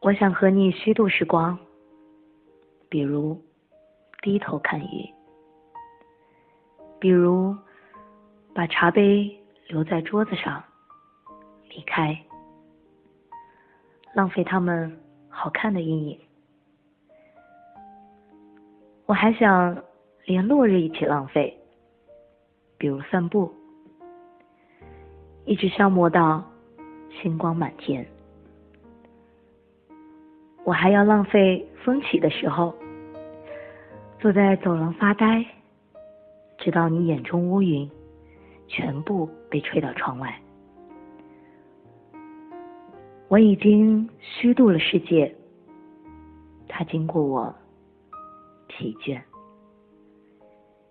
[0.00, 1.56] 我想和你虚度时光
[2.90, 3.40] 比如
[4.20, 5.08] 低头看鱼
[7.00, 7.56] 比如
[8.52, 9.34] 把茶杯
[9.68, 10.62] 留在桌子上
[11.70, 12.14] 离开
[14.14, 14.98] 浪费他们
[15.28, 16.18] 好看的阴影。
[19.06, 19.82] 我还想
[20.26, 21.56] 连落日一起浪费，
[22.78, 23.52] 比如散步，
[25.44, 26.44] 一直消磨到
[27.10, 28.06] 星光满天。
[30.64, 32.74] 我还要浪费风起的时候，
[34.20, 35.44] 坐在走廊发呆，
[36.58, 37.90] 直到你眼中乌云
[38.68, 40.40] 全部被吹到窗外。
[43.32, 45.34] 我已经虚度了世界，
[46.68, 47.54] 它经过我
[48.66, 49.18] 疲倦，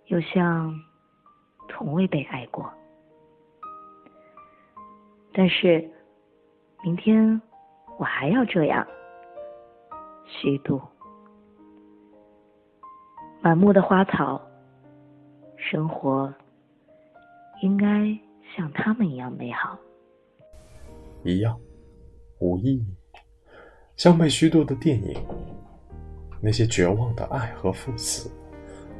[0.07, 0.73] 又像
[1.69, 2.67] 从未被爱过。
[5.31, 5.87] 但是
[6.83, 7.39] 明天
[7.99, 8.87] 我还要这样。
[10.25, 10.81] 虚度，
[13.39, 14.41] 满目的花草，
[15.57, 16.33] 生活
[17.61, 18.17] 应该
[18.55, 19.77] 像他们一样美好。
[21.23, 21.55] 一样，
[22.41, 22.85] 无意义，
[23.95, 25.15] 像被虚度的电影。
[26.41, 28.31] 那些绝望的爱和赴死，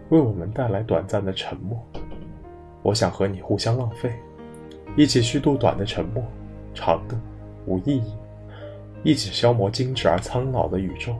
[0.09, 1.83] 为我们带来短暂的沉默。
[2.83, 4.13] 我想和你互相浪费，
[4.95, 6.23] 一起虚度短的沉默，
[6.75, 7.19] 长的
[7.65, 8.13] 无意义。
[9.03, 11.15] 一起消磨精致而苍老的宇宙，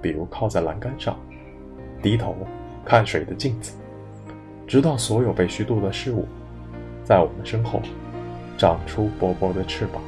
[0.00, 1.20] 比如靠在栏杆上，
[2.00, 2.34] 低头
[2.82, 3.74] 看水的镜子，
[4.66, 6.26] 直到所有被虚度的事物，
[7.04, 7.82] 在我们身后
[8.56, 10.00] 长出薄薄的翅膀。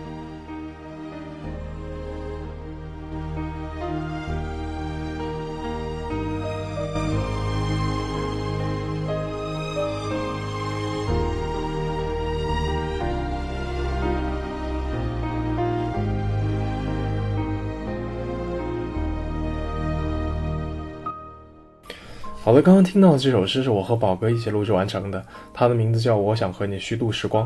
[22.48, 25.22] 好的，刚刚听到的这首诗是我和宝哥一起录制完成的，
[25.52, 27.44] 它的名字叫《我想和你虚度时光》。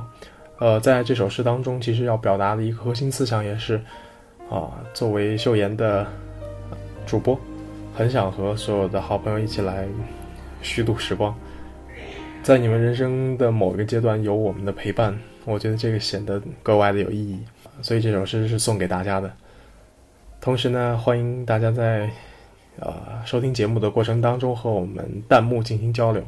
[0.61, 3.81] 呃，在这首诗当中，其实要表达的一个核心思想也是，
[4.49, 6.07] 啊，作为秀妍的
[7.05, 7.37] 主播，
[7.93, 9.89] 很想和所有的好朋友一起来
[10.62, 11.35] 虚度时光，
[12.45, 17.41] 在你们人生的某一个阶段有我们的陪伴，我觉得这个显得格外的有意义，
[17.83, 19.29] 所以这首诗是送给大家的。
[20.41, 22.09] 同时呢，欢迎大家在。
[22.78, 26.22] 呃，收听节目的过程当中和我们弹幕进行交流，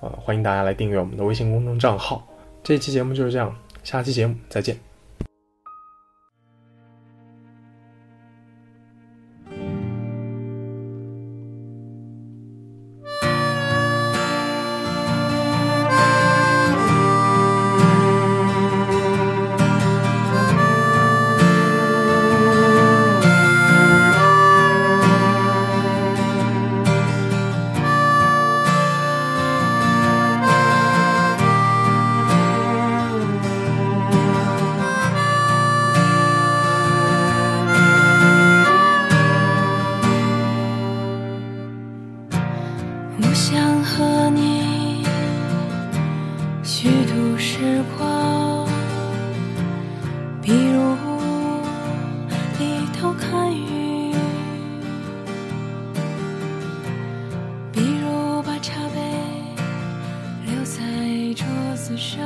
[0.00, 2.26] 呃，欢迎大家来订阅我们的微信公众账号。
[2.62, 3.54] 这期节目就是这样，
[3.84, 4.85] 下期节目再见。
[46.86, 48.64] 虚度时光，
[50.40, 50.96] 比如
[52.56, 54.14] 低头看雨，
[57.72, 59.00] 比如把茶杯
[60.46, 60.80] 留在
[61.34, 62.24] 桌子上。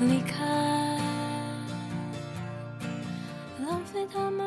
[0.00, 0.44] 离开
[3.64, 4.41] 浪费他们。